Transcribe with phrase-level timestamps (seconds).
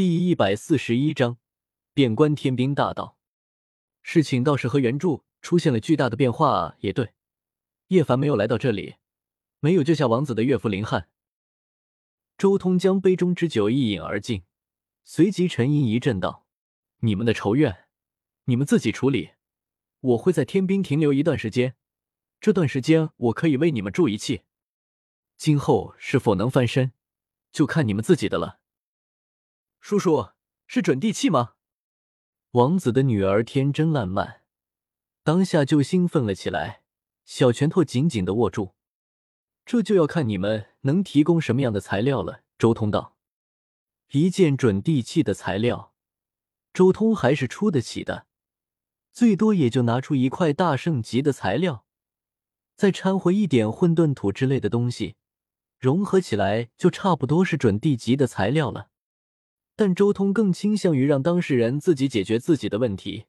[0.00, 1.36] 第一百四十一章，
[1.92, 3.18] 变观天兵大道。
[4.00, 6.76] 事情倒是和原著出现了巨大的变化啊！
[6.80, 7.12] 也对，
[7.88, 8.94] 叶凡没有来到这里，
[9.58, 11.10] 没有救下王子的岳父林汉。
[12.38, 14.44] 周通将杯中之酒一饮而尽，
[15.04, 16.46] 随即沉吟一阵道
[17.04, 17.84] ：“你们的仇怨，
[18.44, 19.32] 你们自己处理。
[20.00, 21.76] 我会在天兵停留一段时间，
[22.40, 24.44] 这段时间我可以为你们助一气。
[25.36, 26.92] 今后是否能翻身，
[27.52, 28.59] 就看你们自己的了。”
[29.90, 30.28] 叔叔
[30.68, 31.54] 是准地气吗？
[32.52, 34.42] 王子的女儿天真烂漫，
[35.24, 36.82] 当下就兴奋了起来，
[37.24, 38.76] 小拳头紧紧的握住。
[39.66, 42.44] 这就要看你们能提供什么样的材料了。
[42.56, 43.16] 周通道
[44.14, 45.92] ：“一件准地气的材料，
[46.72, 48.28] 周通还是出得起的，
[49.10, 51.84] 最多也就拿出一块大圣级的材料，
[52.76, 55.16] 再掺和一点混沌土之类的东西，
[55.80, 58.86] 融合起来就差不多是准地级的材料了。”
[59.80, 63.24] 但周通更倾向于让当事人自己解决自己的问题，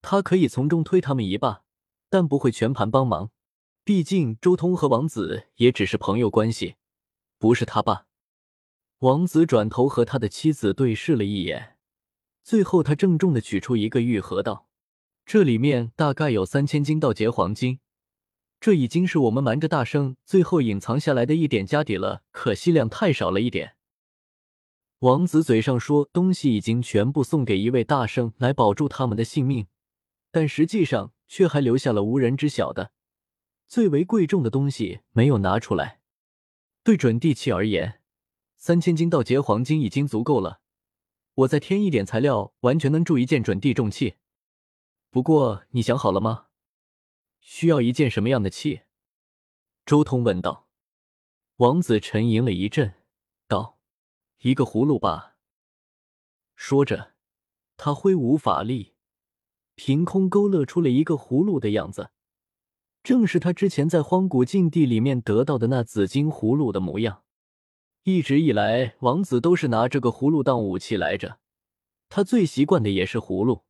[0.00, 1.64] 他可以从中推他们一把，
[2.08, 3.32] 但不会全盘帮忙。
[3.82, 6.76] 毕竟周通和王子也只是朋友关系，
[7.36, 8.06] 不是他爸。
[9.00, 11.74] 王子转头和他的妻子对视了一眼，
[12.44, 14.68] 最后他郑重的取出一个玉盒，道
[15.26, 17.80] ：“这里面大概有三千斤道劫黄金，
[18.60, 23.74] 这已经是我们瞒着大圣最后隐藏下来的一点家底了，可惜量太少了一点。”
[25.00, 29.68] 王子嘴上说东西已经全部送给一位大圣来保住他们的性命，
[30.32, 32.90] 但实际上却还留下了无人知晓的
[33.68, 36.00] 最为贵重的东西没有拿出来。
[36.82, 38.00] 对准地气而言，
[38.56, 40.60] 三千斤盗劫黄金已经足够了，
[41.34, 44.14] 我再添一点材料，完全能铸一件准地重器。
[45.10, 46.46] 不过你想好了吗？
[47.40, 48.80] 需要一件什么样的器？
[49.86, 50.66] 周通问道。
[51.58, 52.94] 王子沉吟了一阵，
[54.38, 55.36] 一个葫芦吧。
[56.54, 57.14] 说着，
[57.76, 58.94] 他挥舞法力，
[59.74, 62.10] 凭空勾勒出了一个葫芦的样子，
[63.02, 67.24] 正是他之前在荒古禁地里面得到的那紫金葫芦的模样。
[68.04, 71.40] 一直以来，王子都是拿这个葫芦当武器来着，
[72.08, 73.64] 他最习惯的也是葫芦。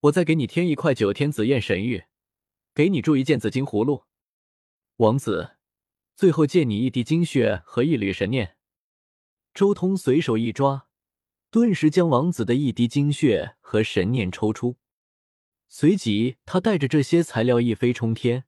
[0.00, 2.04] 我再给你添一块九天紫焰神玉，
[2.74, 4.04] 给你铸一件紫金葫芦。
[4.96, 5.56] 王子，
[6.16, 8.53] 最后借你一滴精血和一缕神念。
[9.54, 10.88] 周通随手一抓，
[11.48, 14.78] 顿时将王子的一滴精血和神念抽出，
[15.68, 18.46] 随即他带着这些材料一飞冲天，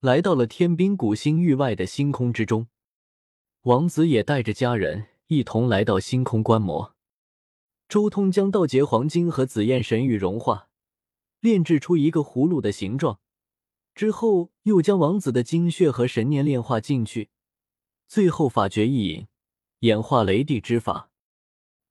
[0.00, 2.66] 来到了天兵古星域外的星空之中。
[3.62, 6.96] 王子也带着家人一同来到星空观摩。
[7.88, 10.70] 周通将道劫黄金和紫焰神玉融化，
[11.38, 13.20] 炼制出一个葫芦的形状，
[13.94, 17.30] 之后又将王子的精血和神念炼化进去，
[18.08, 19.28] 最后法诀一引。
[19.82, 21.10] 演化雷帝之法，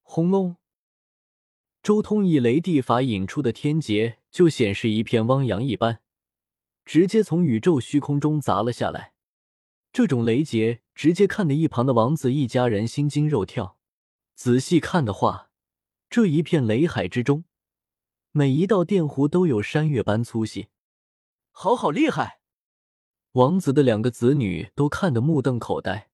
[0.01, 0.55] 轰隆！
[1.83, 5.99] 周通以雷帝法引出的天劫，就显示一片汪洋一般，
[6.85, 9.11] 直接从宇宙虚空中砸了下来。
[9.91, 13.77] 这种雷劫，直接看得一旁的王子一家人心惊肉跳。
[14.35, 15.49] 仔细看的话，
[16.09, 17.43] 这一片雷海之中，
[18.31, 20.69] 每一道电弧都有山岳般粗细，
[21.51, 22.39] 好好厉害！
[23.33, 26.10] 王子的两个子女都看得目瞪口呆。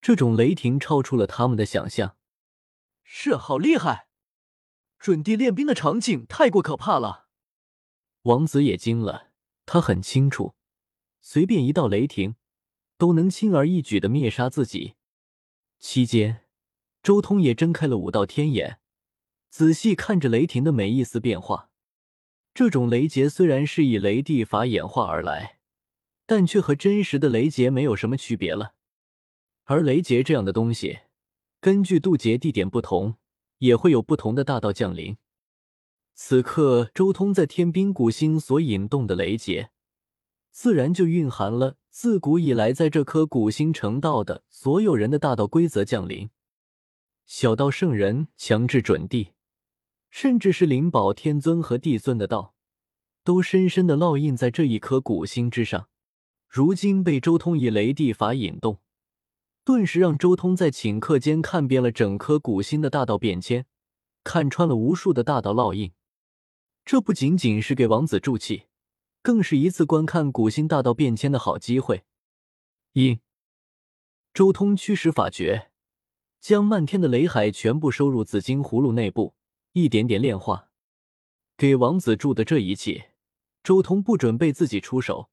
[0.00, 2.16] 这种雷霆超出了他们的想象，
[3.02, 4.08] 是好厉害！
[4.98, 7.26] 准地练兵的场景太过可怕了。
[8.22, 9.30] 王子也惊了，
[9.66, 10.54] 他很清楚，
[11.20, 12.36] 随便一道雷霆
[12.96, 14.94] 都能轻而易举的灭杀自己。
[15.78, 16.46] 期间，
[17.02, 18.78] 周通也睁开了五道天眼，
[19.50, 21.70] 仔细看着雷霆的每一丝变化。
[22.54, 25.58] 这种雷劫虽然是以雷地法演化而来，
[26.24, 28.75] 但却和真实的雷劫没有什么区别了。
[29.68, 31.00] 而雷劫这样的东西，
[31.60, 33.16] 根据渡劫地点不同，
[33.58, 35.16] 也会有不同的大道降临。
[36.14, 39.70] 此刻，周通在天兵古星所引动的雷劫，
[40.52, 46.30] 自然就蕴含了自古以来在这颗古星成道的所有人的大道规则降临。
[47.26, 49.32] 小道圣人、强制准地，
[50.10, 52.54] 甚至是灵宝天尊和帝尊的道，
[53.24, 55.88] 都深深的烙印在这一颗古星之上。
[56.48, 58.78] 如今被周通以雷地法引动。
[59.66, 63.66] 顿时让周通在顷刻间看遍了整颗古星的大道变迁，
[64.22, 65.92] 看穿了无数的大道烙印。
[66.84, 68.66] 这不仅仅是给王子助气，
[69.22, 72.04] 更是一次观看古星大道变迁的好机会。
[72.92, 73.18] 一，
[74.32, 75.72] 周通驱使法诀，
[76.40, 79.34] 将漫天的雷海全部收入紫金葫芦内部，
[79.72, 80.68] 一点点炼化。
[81.56, 83.10] 给王子铸的这一切，
[83.64, 85.28] 周通不准备自己出手，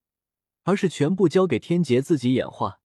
[0.63, 2.79] 而是全部交给天劫自己演化。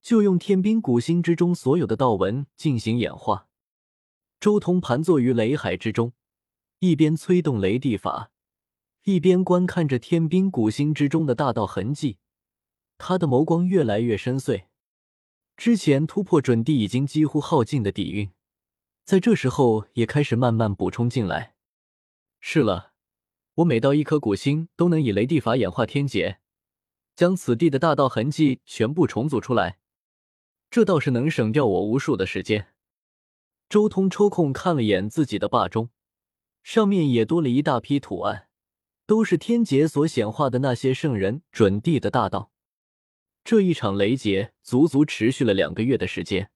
[0.00, 3.48] 就用天兵古星之中所有的道纹进行演化。
[4.40, 6.12] 周通盘坐于雷海之中，
[6.78, 8.30] 一边催动雷地法，
[9.04, 12.18] 一边观看着天兵古星之中的大道痕迹。
[12.96, 14.64] 他的眸光越来越深邃。
[15.56, 18.30] 之前突破准地已经几乎耗尽的底蕴，
[19.04, 21.54] 在这时候也开始慢慢补充进来。
[22.38, 22.92] 是了，
[23.54, 26.38] 我每到一颗古星，都能以雷地法演化天劫，
[27.16, 29.80] 将此地的大道痕迹全部重组出来。
[30.70, 32.68] 这倒是能省掉我无数的时间。
[33.68, 35.90] 周通抽空看了眼自己的霸钟，
[36.62, 38.48] 上面也多了一大批图案，
[39.06, 42.52] 都是天劫所显化的那些圣人准地的大道。
[43.44, 46.50] 这一场雷劫足足持续了两个月的时间，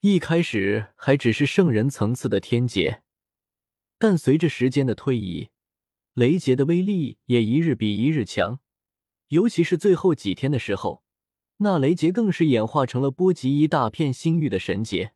[0.00, 3.02] 一开始还只是圣人层次的天劫，
[3.98, 5.48] 但随着时间的推移，
[6.12, 8.60] 雷劫的威力也一日比一日强，
[9.28, 11.03] 尤其是最后几天的时候，
[11.64, 15.14] 那雷劫更是演化成了波及一大片星域的神劫，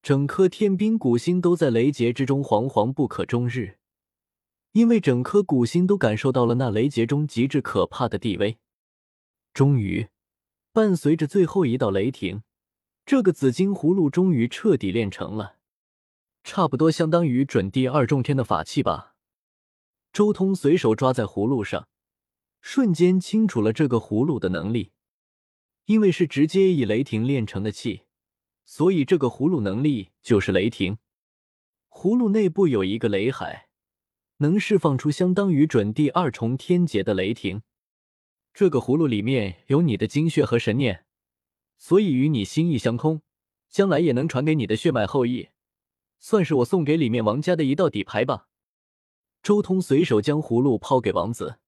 [0.00, 3.78] 整颗天兵古星都在雷劫之中惶惶不可终日，
[4.70, 8.58] 因为整颗古星都感受到了那雷劫中极致可怕的地位。
[9.52, 10.06] 终于，
[10.72, 12.44] 伴随着最后一道雷霆，
[13.04, 15.56] 这个紫金葫芦终于彻底炼成了，
[16.44, 19.16] 差不多相当于准地二重天的法器吧。
[20.12, 21.88] 周通随手抓在葫芦上，
[22.60, 24.92] 瞬间清楚了这个葫芦的能力。
[25.86, 28.02] 因为是直接以雷霆炼成的器，
[28.64, 30.98] 所以这个葫芦能力就是雷霆。
[31.88, 33.68] 葫芦内部有一个雷海，
[34.38, 37.62] 能释放出相当于准地二重天劫的雷霆。
[38.52, 41.06] 这个葫芦里面有你的精血和神念，
[41.78, 43.22] 所以与你心意相通，
[43.68, 45.50] 将来也能传给你的血脉后裔，
[46.18, 48.48] 算是我送给里面王家的一道底牌吧。
[49.42, 51.60] 周通随手将葫芦抛给王子，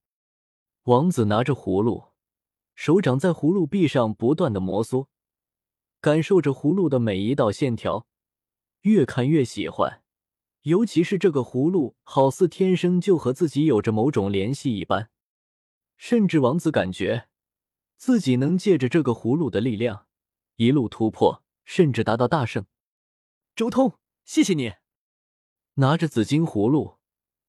[0.85, 2.09] 王子拿着葫芦，
[2.79, 5.09] 手掌在葫芦壁上不断的摩挲，
[6.01, 8.07] 感受着葫芦的每一道线条，
[8.83, 10.05] 越看越喜欢，
[10.63, 15.11] 尤其是这个葫芦，好似天生就和自己有着某种联系一般。
[15.97, 17.27] 甚至王子感觉
[17.97, 20.07] 自己能借着这个葫芦的力量
[20.55, 22.65] 一路突破，甚至达到大圣。
[23.57, 24.75] 周通，谢谢你！
[25.75, 26.99] 拿着紫金葫芦，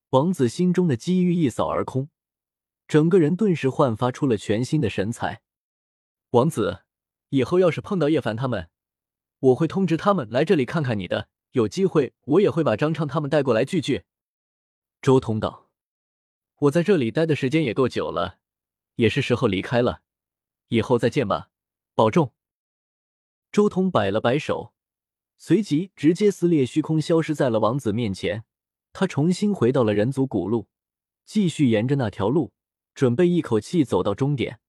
[0.10, 2.10] 王子心中的机遇一扫而空，
[2.90, 5.44] 整个人顿时焕发出了全新的神采。
[6.32, 6.80] 王子，
[7.30, 8.72] 以后要是碰到叶凡他们，
[9.40, 11.30] 我会通知他们来这里看看你的。
[11.52, 14.06] 有机会，我也会把张畅他们带过来聚聚。
[15.04, 15.70] 周通道。
[16.62, 18.40] 我在这里待的时间也够久了，
[18.96, 20.02] 也是时候离开了。
[20.70, 21.52] 以后再见吧，
[21.94, 22.34] 保重。
[23.52, 24.74] 周通摆了摆手，
[25.38, 28.46] 随即直接撕裂虚空，消失在了王子面前。
[28.92, 30.68] 他重新回到了人族古路，
[31.24, 32.52] 继续沿着那条路，
[33.00, 34.60] 准备一口气走到终点。